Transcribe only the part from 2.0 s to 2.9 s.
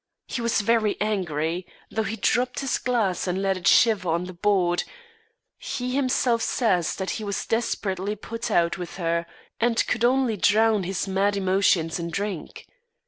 he dropped his